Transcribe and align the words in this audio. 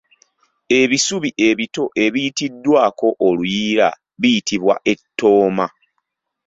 Ebisubi 0.81 1.29
ebito 1.49 1.83
ebiyitiddwako 2.05 3.07
oluyiira 3.27 3.87
biyitibwa 4.21 4.75
Ettooma. 4.91 5.65